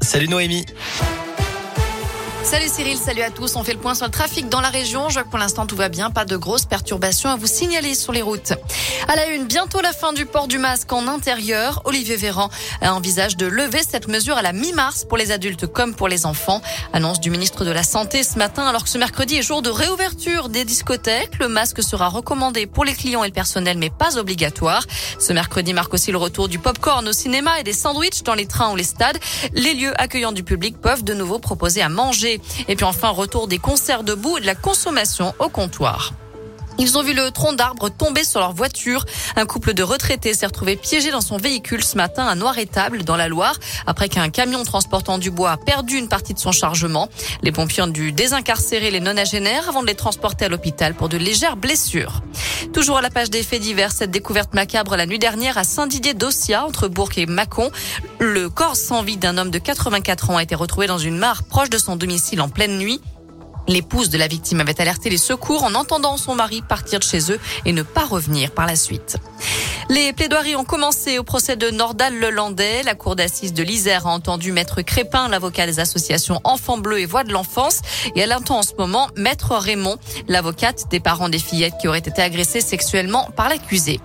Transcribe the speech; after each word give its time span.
Salut 0.00 0.28
Noémie. 0.28 0.66
Salut 2.44 2.68
Cyril, 2.68 2.98
salut 2.98 3.22
à 3.22 3.30
tous. 3.30 3.54
On 3.54 3.62
fait 3.62 3.72
le 3.72 3.78
point 3.78 3.94
sur 3.94 4.04
le 4.04 4.10
trafic 4.10 4.48
dans 4.48 4.60
la 4.60 4.68
région. 4.68 5.08
Je 5.08 5.14
vois 5.14 5.22
que 5.22 5.28
pour 5.28 5.38
l'instant 5.38 5.64
tout 5.64 5.76
va 5.76 5.88
bien, 5.88 6.10
pas 6.10 6.24
de 6.24 6.36
grosses 6.36 6.64
perturbations 6.64 7.30
à 7.30 7.36
vous 7.36 7.46
signaler 7.46 7.94
sur 7.94 8.12
les 8.12 8.20
routes. 8.20 8.52
À 9.08 9.16
la 9.16 9.28
une, 9.28 9.46
bientôt 9.46 9.80
la 9.80 9.92
fin 9.92 10.12
du 10.12 10.26
port 10.26 10.48
du 10.48 10.58
masque 10.58 10.92
en 10.92 11.06
intérieur. 11.06 11.82
Olivier 11.84 12.16
Véran 12.16 12.50
envisage 12.82 13.36
de 13.36 13.46
lever 13.46 13.80
cette 13.88 14.08
mesure 14.08 14.36
à 14.36 14.42
la 14.42 14.52
mi-mars 14.52 15.04
pour 15.08 15.16
les 15.16 15.30
adultes 15.30 15.66
comme 15.66 15.94
pour 15.94 16.08
les 16.08 16.26
enfants. 16.26 16.60
Annonce 16.92 17.20
du 17.20 17.30
ministre 17.30 17.64
de 17.64 17.70
la 17.70 17.84
Santé 17.84 18.24
ce 18.24 18.38
matin 18.38 18.66
alors 18.66 18.82
que 18.84 18.90
ce 18.90 18.98
mercredi 18.98 19.36
est 19.36 19.42
jour 19.42 19.62
de 19.62 19.70
réouverture 19.70 20.48
des 20.48 20.64
discothèques. 20.64 21.38
Le 21.38 21.48
masque 21.48 21.82
sera 21.82 22.08
recommandé 22.08 22.66
pour 22.66 22.84
les 22.84 22.94
clients 22.94 23.22
et 23.22 23.28
le 23.28 23.32
personnel 23.32 23.78
mais 23.78 23.90
pas 23.90 24.18
obligatoire. 24.18 24.84
Ce 25.18 25.32
mercredi 25.32 25.72
marque 25.72 25.94
aussi 25.94 26.10
le 26.10 26.18
retour 26.18 26.48
du 26.48 26.58
popcorn 26.58 27.06
au 27.06 27.12
cinéma 27.12 27.60
et 27.60 27.62
des 27.62 27.72
sandwichs 27.72 28.24
dans 28.24 28.34
les 28.34 28.46
trains 28.46 28.72
ou 28.72 28.76
les 28.76 28.84
stades. 28.84 29.18
Les 29.52 29.74
lieux 29.74 29.92
accueillants 30.00 30.32
du 30.32 30.42
public 30.42 30.80
peuvent 30.80 31.04
de 31.04 31.14
nouveau 31.14 31.38
proposer 31.38 31.82
à 31.82 31.88
manger. 31.88 32.31
Et 32.68 32.76
puis 32.76 32.84
enfin, 32.84 33.10
retour 33.10 33.48
des 33.48 33.58
concerts 33.58 34.04
debout 34.04 34.38
et 34.38 34.40
de 34.40 34.46
la 34.46 34.54
consommation 34.54 35.34
au 35.38 35.48
comptoir. 35.48 36.12
Ils 36.78 36.96
ont 36.98 37.02
vu 37.02 37.14
le 37.14 37.30
tronc 37.30 37.52
d'arbre 37.52 37.90
tomber 37.90 38.24
sur 38.24 38.40
leur 38.40 38.52
voiture. 38.52 39.04
Un 39.36 39.46
couple 39.46 39.74
de 39.74 39.82
retraités 39.82 40.34
s'est 40.34 40.46
retrouvé 40.46 40.76
piégé 40.76 41.10
dans 41.10 41.20
son 41.20 41.36
véhicule 41.36 41.84
ce 41.84 41.96
matin 41.96 42.26
à 42.26 42.34
Noir-Étable, 42.34 43.04
dans 43.04 43.16
la 43.16 43.28
Loire, 43.28 43.58
après 43.86 44.08
qu'un 44.08 44.30
camion 44.30 44.62
transportant 44.64 45.18
du 45.18 45.30
bois 45.30 45.52
a 45.52 45.56
perdu 45.56 45.96
une 45.96 46.08
partie 46.08 46.34
de 46.34 46.38
son 46.38 46.52
chargement. 46.52 47.08
Les 47.42 47.52
pompiers 47.52 47.82
ont 47.82 47.88
dû 47.88 48.12
désincarcérer 48.12 48.90
les 48.90 49.00
nonagénaires 49.00 49.68
avant 49.68 49.82
de 49.82 49.86
les 49.86 49.94
transporter 49.94 50.46
à 50.46 50.48
l'hôpital 50.48 50.94
pour 50.94 51.08
de 51.08 51.16
légères 51.16 51.56
blessures. 51.56 52.22
Toujours 52.72 52.98
à 52.98 53.02
la 53.02 53.10
page 53.10 53.30
des 53.30 53.42
faits 53.42 53.60
divers, 53.60 53.92
cette 53.92 54.10
découverte 54.10 54.54
macabre 54.54 54.96
la 54.96 55.06
nuit 55.06 55.18
dernière 55.18 55.58
à 55.58 55.64
Saint-Didier-d'Ossia, 55.64 56.64
entre 56.64 56.88
Bourg 56.88 57.10
et 57.16 57.26
Mâcon. 57.26 57.70
Le 58.18 58.48
corps 58.48 58.76
sans 58.76 59.02
vie 59.02 59.16
d'un 59.16 59.36
homme 59.36 59.50
de 59.50 59.58
84 59.58 60.30
ans 60.30 60.36
a 60.36 60.42
été 60.42 60.54
retrouvé 60.54 60.86
dans 60.86 60.98
une 60.98 61.18
mare 61.18 61.42
proche 61.42 61.70
de 61.70 61.78
son 61.78 61.96
domicile 61.96 62.40
en 62.40 62.48
pleine 62.48 62.78
nuit. 62.78 63.00
L'épouse 63.68 64.10
de 64.10 64.18
la 64.18 64.26
victime 64.26 64.60
avait 64.60 64.80
alerté 64.80 65.10
les 65.10 65.18
secours 65.18 65.64
en 65.64 65.74
entendant 65.74 66.16
son 66.16 66.34
mari 66.34 66.62
partir 66.62 66.98
de 66.98 67.04
chez 67.04 67.30
eux 67.32 67.38
et 67.64 67.72
ne 67.72 67.82
pas 67.82 68.04
revenir 68.04 68.50
par 68.50 68.66
la 68.66 68.76
suite. 68.76 69.16
Les 69.88 70.12
plaidoiries 70.12 70.56
ont 70.56 70.64
commencé 70.64 71.18
au 71.18 71.24
procès 71.24 71.56
de 71.56 71.70
Nordal 71.70 72.18
Lelandais. 72.18 72.82
La 72.82 72.94
cour 72.94 73.16
d'assises 73.16 73.52
de 73.52 73.62
l'Isère 73.62 74.06
a 74.06 74.10
entendu 74.10 74.52
Maître 74.52 74.82
Crépin, 74.82 75.28
l'avocat 75.28 75.66
des 75.66 75.80
associations 75.80 76.40
Enfants 76.44 76.78
Bleus 76.78 77.00
et 77.00 77.06
Voix 77.06 77.24
de 77.24 77.32
l'Enfance. 77.32 77.80
Et 78.14 78.20
elle 78.20 78.32
entend 78.32 78.58
en 78.58 78.62
ce 78.62 78.74
moment 78.78 79.08
Maître 79.16 79.54
Raymond, 79.54 79.98
l'avocate 80.28 80.84
des 80.90 81.00
parents 81.00 81.28
des 81.28 81.38
fillettes 81.38 81.74
qui 81.80 81.88
auraient 81.88 81.98
été 81.98 82.22
agressées 82.22 82.60
sexuellement 82.60 83.28
par 83.36 83.48
l'accusé. 83.48 84.00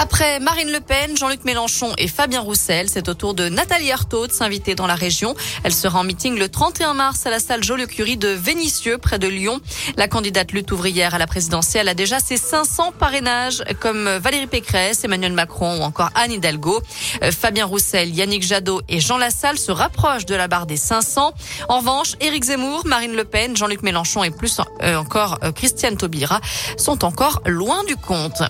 Après 0.00 0.38
Marine 0.38 0.70
Le 0.70 0.78
Pen, 0.78 1.16
Jean-Luc 1.16 1.44
Mélenchon 1.44 1.92
et 1.98 2.06
Fabien 2.06 2.40
Roussel, 2.40 2.88
c'est 2.88 3.08
au 3.08 3.14
tour 3.14 3.34
de 3.34 3.48
Nathalie 3.48 3.90
Arthaud 3.90 4.28
de 4.28 4.32
s'inviter 4.32 4.76
dans 4.76 4.86
la 4.86 4.94
région. 4.94 5.34
Elle 5.64 5.74
sera 5.74 5.98
en 5.98 6.04
meeting 6.04 6.38
le 6.38 6.48
31 6.48 6.94
mars 6.94 7.26
à 7.26 7.30
la 7.30 7.40
salle 7.40 7.64
Joliot-Curie 7.64 8.16
de 8.16 8.28
Vénissieux, 8.28 8.98
près 8.98 9.18
de 9.18 9.26
Lyon. 9.26 9.60
La 9.96 10.06
candidate 10.06 10.52
lutte 10.52 10.70
ouvrière 10.70 11.16
à 11.16 11.18
la 11.18 11.26
présidentielle 11.26 11.88
a 11.88 11.94
déjà 11.94 12.20
ses 12.20 12.36
500 12.36 12.92
parrainages, 12.96 13.64
comme 13.80 14.08
Valérie 14.08 14.46
Pécresse, 14.46 15.02
Emmanuel 15.02 15.32
Macron 15.32 15.80
ou 15.80 15.82
encore 15.82 16.10
Anne 16.14 16.30
Hidalgo. 16.30 16.80
Euh, 17.24 17.32
Fabien 17.32 17.66
Roussel, 17.66 18.14
Yannick 18.14 18.44
Jadot 18.44 18.82
et 18.88 19.00
Jean 19.00 19.18
Lassalle 19.18 19.58
se 19.58 19.72
rapprochent 19.72 20.26
de 20.26 20.36
la 20.36 20.46
barre 20.46 20.66
des 20.66 20.76
500. 20.76 21.34
En 21.68 21.78
revanche, 21.78 22.12
Éric 22.20 22.44
Zemmour, 22.44 22.86
Marine 22.86 23.16
Le 23.16 23.24
Pen, 23.24 23.56
Jean-Luc 23.56 23.82
Mélenchon 23.82 24.22
et 24.22 24.30
plus 24.30 24.60
euh, 24.80 24.94
encore 24.94 25.40
euh, 25.42 25.50
Christiane 25.50 25.96
Taubira 25.96 26.40
sont 26.76 27.04
encore 27.04 27.42
loin 27.46 27.82
du 27.82 27.96
compte. 27.96 28.42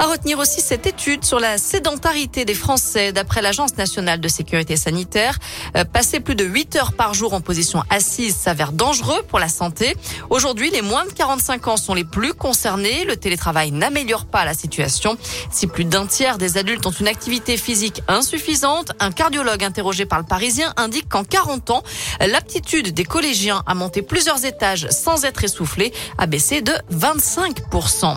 À 0.00 0.06
retenir 0.06 0.38
aussi 0.38 0.62
cette 0.62 0.86
étude 0.86 1.26
sur 1.26 1.38
la 1.38 1.58
sédentarité 1.58 2.46
des 2.46 2.54
Français. 2.54 3.12
D'après 3.12 3.42
l'Agence 3.42 3.76
nationale 3.76 4.18
de 4.18 4.28
sécurité 4.28 4.74
sanitaire, 4.78 5.38
euh, 5.76 5.84
passer 5.84 6.20
plus 6.20 6.34
de 6.34 6.42
8 6.42 6.76
heures 6.76 6.92
par 6.94 7.12
jour 7.12 7.34
en 7.34 7.42
position 7.42 7.82
assise 7.90 8.34
s'avère 8.34 8.72
dangereux 8.72 9.20
pour 9.28 9.38
la 9.38 9.50
santé. 9.50 9.94
Aujourd'hui, 10.30 10.70
les 10.70 10.80
moins 10.80 11.04
de 11.04 11.12
45 11.12 11.68
ans 11.68 11.76
sont 11.76 11.92
les 11.92 12.04
plus 12.04 12.32
concernés. 12.32 13.04
Le 13.04 13.14
télétravail 13.18 13.72
n'améliore 13.72 14.24
pas 14.24 14.46
la 14.46 14.54
situation. 14.54 15.18
Si 15.50 15.66
plus 15.66 15.84
d'un 15.84 16.06
tiers 16.06 16.38
des 16.38 16.56
adultes 16.56 16.86
ont 16.86 16.92
une 16.92 17.08
activité 17.08 17.58
physique 17.58 18.02
insuffisante, 18.08 18.92
un 19.00 19.12
cardiologue 19.12 19.62
interrogé 19.62 20.06
par 20.06 20.18
le 20.18 20.24
Parisien 20.24 20.72
indique 20.78 21.10
qu'en 21.10 21.24
40 21.24 21.68
ans, 21.68 21.82
l'aptitude 22.20 22.94
des 22.94 23.04
collégiens 23.04 23.62
à 23.66 23.74
monter 23.74 24.00
plusieurs 24.00 24.46
étages 24.46 24.88
sans 24.88 25.26
être 25.26 25.44
essoufflé 25.44 25.92
a 26.16 26.24
baissé 26.24 26.62
de 26.62 26.72
25%. 26.90 28.16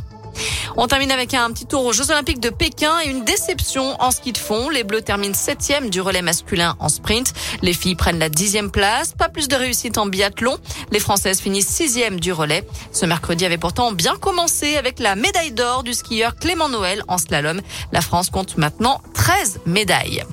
On 0.76 0.88
termine 0.88 1.12
avec 1.12 1.34
un 1.34 1.52
petit 1.52 1.66
tour 1.66 1.86
aux 1.86 1.94
Jeux 1.94 2.10
Olympiques 2.10 2.40
de 2.40 2.50
Pékin 2.50 2.94
et 3.04 3.10
une 3.10 3.24
déception 3.24 3.96
en 4.02 4.12
ski 4.12 4.32
de 4.32 4.38
fond. 4.38 4.70
Les 4.70 4.84
Bleus 4.84 5.02
terminent 5.02 5.34
septième 5.34 5.90
du 5.90 6.02
relais 6.02 6.22
masculin 6.22 6.76
en 6.80 6.90
sprint. 6.90 7.34
Les 7.62 7.74
filles 7.74 7.96
prennent 7.96 8.20
la 8.20 8.30
dixième 8.30 8.72
place. 8.72 9.14
Pas 9.14 9.30
plus 9.30 9.48
de 9.48 9.56
réussite 9.56 9.98
en 9.98 10.06
biathlon. 10.06 10.58
Les 10.92 11.00
Françaises 11.00 11.40
finissent 11.42 11.68
sixième 11.68 12.20
du 12.20 12.32
relais. 12.32 12.68
Ce 12.92 13.06
mercredi 13.06 13.46
avait 13.46 13.58
pourtant 13.58 13.92
bien 13.92 14.16
commencé 14.16 14.78
avec 14.78 15.00
la 15.00 15.16
médaille 15.16 15.52
d'or 15.52 15.84
du 15.84 15.94
skieur 15.94 16.36
Clément 16.36 16.70
Noël 16.70 17.04
en 17.08 17.18
slalom. 17.18 17.62
La 17.92 18.02
France 18.02 18.30
compte 18.30 18.58
maintenant 18.58 19.02
13 19.14 19.62
médailles. 19.66 20.24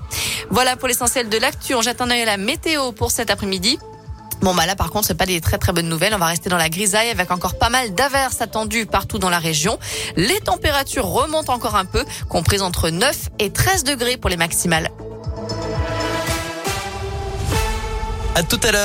Voilà 0.50 0.76
pour 0.76 0.88
l'essentiel 0.88 1.28
de 1.28 1.38
l'actu. 1.38 1.74
On 1.74 1.82
jette 1.82 2.00
un 2.00 2.10
œil 2.10 2.22
à 2.22 2.26
la 2.26 2.36
météo 2.36 2.92
pour 2.92 3.10
cet 3.10 3.30
après-midi. 3.30 3.78
Bon 4.42 4.54
bah 4.54 4.64
là 4.64 4.74
par 4.74 4.90
contre 4.90 5.06
c'est 5.06 5.14
pas 5.14 5.26
des 5.26 5.40
très 5.40 5.58
très 5.58 5.72
bonnes 5.72 5.88
nouvelles. 5.88 6.14
On 6.14 6.18
va 6.18 6.26
rester 6.26 6.48
dans 6.48 6.56
la 6.56 6.68
grisaille 6.68 7.10
avec 7.10 7.30
encore 7.30 7.58
pas 7.58 7.68
mal 7.68 7.94
d'averses 7.94 8.40
attendues 8.40 8.86
partout 8.86 9.18
dans 9.18 9.30
la 9.30 9.38
région. 9.38 9.78
Les 10.16 10.40
températures 10.40 11.06
remontent 11.06 11.52
encore 11.52 11.76
un 11.76 11.84
peu, 11.84 12.04
comprises 12.28 12.62
entre 12.62 12.88
9 12.88 13.28
et 13.38 13.50
13 13.50 13.84
degrés 13.84 14.16
pour 14.16 14.30
les 14.30 14.36
maximales. 14.36 14.90
À 18.34 18.42
tout 18.42 18.60
à 18.62 18.72
l'heure. 18.72 18.78